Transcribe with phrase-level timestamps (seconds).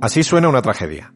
[0.00, 1.12] Así suena una tragedia.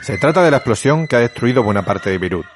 [0.00, 2.46] Se trata de la explosión que ha destruido buena parte de Beirut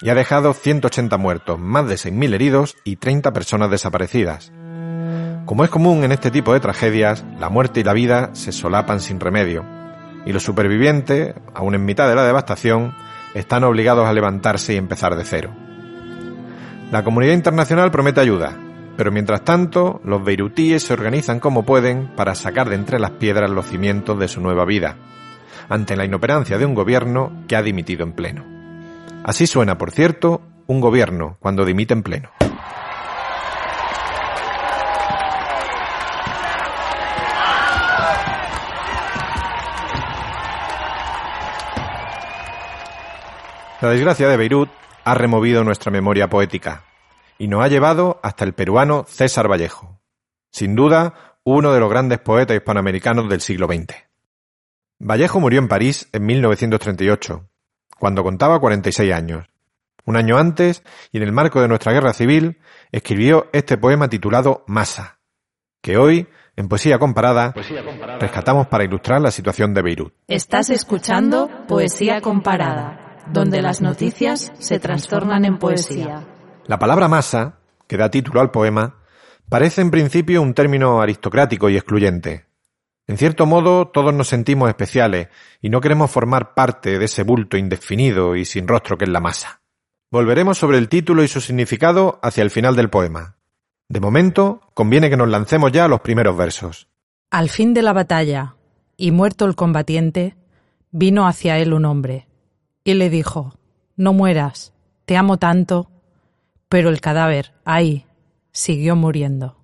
[0.00, 4.50] y ha dejado 180 muertos, más de 6.000 heridos y 30 personas desaparecidas.
[5.44, 9.00] Como es común en este tipo de tragedias, la muerte y la vida se solapan
[9.00, 9.64] sin remedio,
[10.24, 12.94] y los supervivientes, aún en mitad de la devastación,
[13.34, 15.50] están obligados a levantarse y empezar de cero.
[16.90, 18.56] La comunidad internacional promete ayuda,
[18.96, 23.50] pero mientras tanto, los beirutíes se organizan como pueden para sacar de entre las piedras
[23.50, 24.96] los cimientos de su nueva vida,
[25.68, 28.44] ante la inoperancia de un gobierno que ha dimitido en pleno.
[29.24, 32.41] Así suena, por cierto, un gobierno cuando dimite en pleno.
[43.82, 44.70] La desgracia de Beirut
[45.02, 46.84] ha removido nuestra memoria poética
[47.36, 50.00] y nos ha llevado hasta el peruano César Vallejo,
[50.52, 53.96] sin duda uno de los grandes poetas hispanoamericanos del siglo XX.
[55.00, 57.48] Vallejo murió en París en 1938,
[57.98, 59.48] cuando contaba 46 años.
[60.04, 62.60] Un año antes, y en el marco de nuestra guerra civil,
[62.92, 65.18] escribió este poema titulado Masa,
[65.80, 67.52] que hoy, en Poesía Comparada,
[68.20, 70.14] rescatamos para ilustrar la situación de Beirut.
[70.28, 73.01] Estás escuchando Poesía Comparada,
[73.32, 76.24] donde las noticias se trastornan en poesía.
[76.66, 78.96] La palabra masa, que da título al poema,
[79.48, 82.46] parece en principio un término aristocrático y excluyente.
[83.06, 85.28] En cierto modo, todos nos sentimos especiales
[85.60, 89.20] y no queremos formar parte de ese bulto indefinido y sin rostro que es la
[89.20, 89.60] masa.
[90.10, 93.36] Volveremos sobre el título y su significado hacia el final del poema.
[93.88, 96.88] De momento, conviene que nos lancemos ya a los primeros versos.
[97.30, 98.56] Al fin de la batalla,
[98.96, 100.36] y muerto el combatiente,
[100.90, 102.28] vino hacia él un hombre,
[102.84, 103.54] y le dijo,
[103.96, 104.72] No mueras,
[105.04, 105.90] te amo tanto.
[106.68, 108.06] Pero el cadáver, ahí,
[108.50, 109.56] siguió muriendo.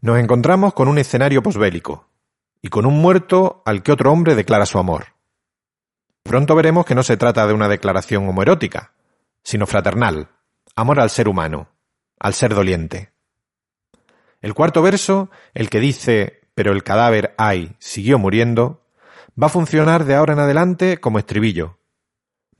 [0.00, 2.08] Nos encontramos con un escenario posbélico,
[2.60, 5.06] y con un muerto al que otro hombre declara su amor.
[6.22, 8.92] Pronto veremos que no se trata de una declaración homoerótica,
[9.42, 10.28] sino fraternal,
[10.76, 11.68] amor al ser humano,
[12.20, 13.12] al ser doliente.
[14.40, 18.86] El cuarto verso, el que dice pero el cadáver ay siguió muriendo,
[19.40, 21.78] va a funcionar de ahora en adelante como estribillo,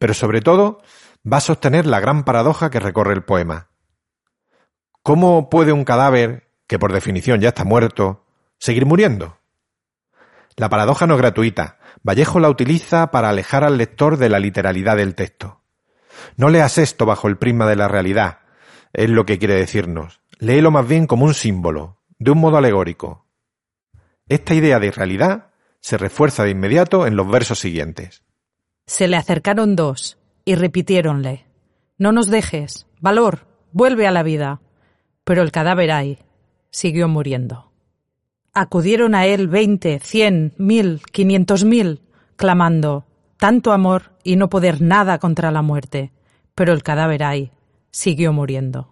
[0.03, 0.83] pero sobre todo
[1.25, 3.69] va a sostener la gran paradoja que recorre el poema.
[5.05, 8.27] ¿Cómo puede un cadáver, que por definición ya está muerto,
[8.59, 9.39] seguir muriendo?
[10.57, 11.79] La paradoja no es gratuita.
[12.03, 15.63] Vallejo la utiliza para alejar al lector de la literalidad del texto.
[16.37, 18.41] No leas esto bajo el prisma de la realidad,
[18.93, 20.21] es lo que quiere decirnos.
[20.41, 23.29] Léelo más bien como un símbolo, de un modo alegórico.
[24.29, 28.25] Esta idea de realidad se refuerza de inmediato en los versos siguientes.
[28.87, 31.47] Se le acercaron dos y repitiéronle,
[31.99, 34.61] No nos dejes, valor, vuelve a la vida.
[35.25, 36.19] Pero el cadáver ahí
[36.71, 37.71] siguió muriendo.
[38.53, 42.03] Acudieron a él veinte, cien, mil, quinientos mil,
[42.37, 43.07] clamando,
[43.39, 46.13] tanto amor y no poder nada contra la muerte.
[46.55, 47.53] Pero el cadáver ahí
[47.91, 48.89] siguió muriendo.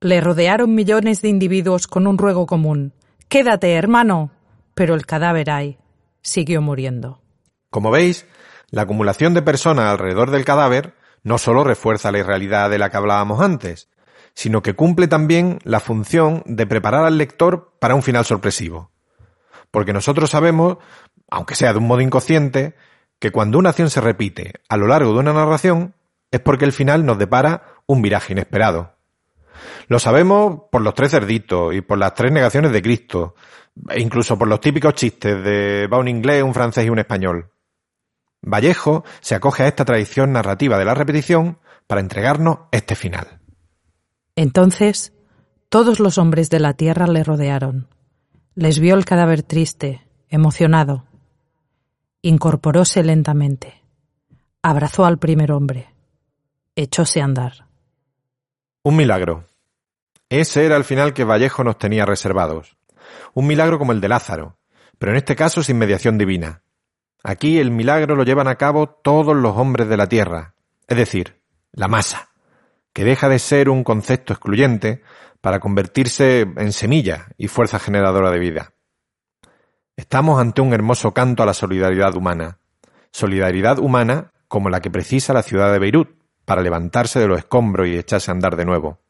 [0.00, 2.94] Le rodearon millones de individuos con un ruego común.
[3.28, 4.30] Quédate, hermano.
[4.74, 5.76] Pero el cadáver ahí
[6.22, 7.20] siguió muriendo.
[7.68, 8.26] Como veis,
[8.70, 12.96] la acumulación de personas alrededor del cadáver no solo refuerza la irrealidad de la que
[12.96, 13.88] hablábamos antes,
[14.34, 18.90] sino que cumple también la función de preparar al lector para un final sorpresivo.
[19.70, 20.78] Porque nosotros sabemos,
[21.30, 22.74] aunque sea de un modo inconsciente,
[23.18, 25.94] que cuando una acción se repite a lo largo de una narración
[26.30, 28.94] es porque el final nos depara un viraje inesperado.
[29.88, 33.34] Lo sabemos por los tres cerditos y por las tres negaciones de Cristo,
[33.88, 37.50] e incluso por los típicos chistes de va un inglés, un francés y un español.
[38.42, 43.40] Vallejo se acoge a esta tradición narrativa de la repetición para entregarnos este final.
[44.36, 45.12] Entonces
[45.68, 47.88] todos los hombres de la tierra le rodearon.
[48.54, 51.06] Les vio el cadáver triste, emocionado.
[52.22, 53.84] Incorporóse lentamente.
[54.62, 55.94] Abrazó al primer hombre.
[56.74, 57.68] Echóse a andar.
[58.82, 59.46] Un milagro.
[60.30, 62.76] Ese era el final que Vallejo nos tenía reservados.
[63.34, 64.58] Un milagro como el de Lázaro,
[64.98, 66.62] pero en este caso sin mediación divina.
[67.22, 70.54] Aquí el milagro lo llevan a cabo todos los hombres de la tierra,
[70.86, 71.40] es decir,
[71.72, 72.30] la masa,
[72.92, 75.02] que deja de ser un concepto excluyente
[75.40, 78.72] para convertirse en semilla y fuerza generadora de vida.
[79.96, 82.58] Estamos ante un hermoso canto a la solidaridad humana,
[83.10, 87.88] solidaridad humana como la que precisa la ciudad de Beirut para levantarse de los escombros
[87.88, 89.00] y echarse a andar de nuevo.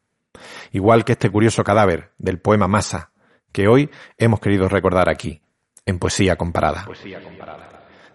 [0.73, 3.13] Igual que este curioso cadáver del poema Masa,
[3.53, 5.43] que hoy hemos querido recordar aquí,
[5.87, 6.87] en Poesía Comparada.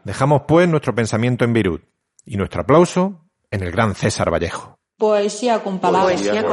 [0.04, 1.84] Dejamos pues nuestro pensamiento en Beirut
[2.26, 4.78] y nuestro aplauso en el gran César Vallejo.
[4.98, 6.04] Poesía comparada.
[6.04, 6.44] Poesía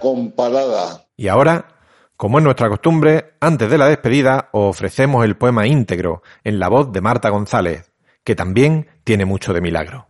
[0.00, 1.06] comparada.
[1.16, 1.66] Y ahora,
[2.16, 6.92] como es nuestra costumbre, antes de la despedida ofrecemos el poema íntegro en la voz
[6.92, 7.92] de Marta González,
[8.24, 10.06] que también tiene mucho de milagro.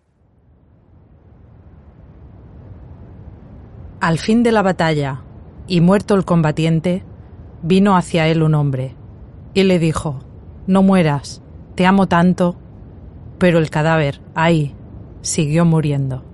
[4.01, 5.23] Al fin de la batalla,
[5.67, 7.05] y muerto el combatiente,
[7.63, 8.97] vino hacia él un hombre,
[9.55, 10.21] y le dijo,
[10.67, 11.43] No mueras,
[11.75, 12.57] te amo tanto.
[13.39, 14.75] Pero el cadáver, ahí,
[15.23, 16.25] siguió muriendo.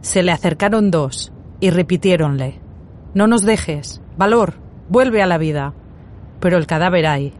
[0.00, 2.60] Se le acercaron dos, y repitiéronle,
[3.14, 4.54] No nos dejes, valor,
[4.88, 5.74] vuelve a la vida.
[6.40, 7.34] Pero el cadáver ahí,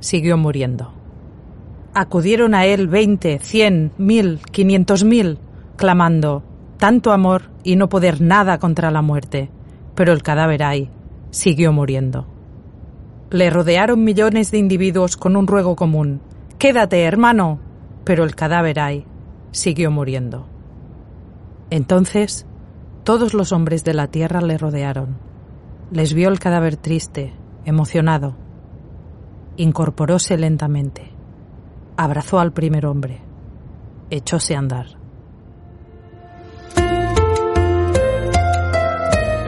[0.00, 0.92] siguió muriendo.
[1.94, 5.38] Acudieron a él veinte, cien, mil, quinientos mil,
[5.76, 6.42] clamando,
[6.76, 9.50] tanto amor y no poder nada contra la muerte.
[9.94, 10.90] Pero el cadáver ahí
[11.30, 12.33] siguió muriendo.
[13.30, 16.20] Le rodearon millones de individuos con un ruego común.
[16.58, 17.60] Quédate, hermano.
[18.04, 19.06] Pero el cadáver ahí
[19.50, 20.46] siguió muriendo.
[21.70, 22.46] Entonces,
[23.02, 25.16] todos los hombres de la tierra le rodearon.
[25.90, 27.32] Les vio el cadáver triste,
[27.64, 28.36] emocionado.
[29.56, 31.14] Incorporóse lentamente
[31.96, 33.20] abrazó al primer hombre,
[34.10, 35.03] echóse a andar.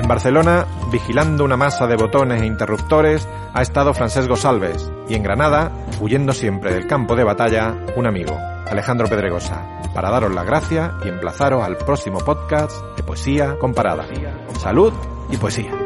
[0.06, 5.24] En Barcelona, vigilando una masa de botones e interruptores, ha estado Francesco Salves y en
[5.24, 8.38] Granada, huyendo siempre del campo de batalla, un amigo,
[8.70, 14.06] Alejandro Pedregosa, para daros la gracia y emplazaros al próximo podcast de Poesía Comparada.
[14.60, 14.92] Salud
[15.28, 15.85] y poesía.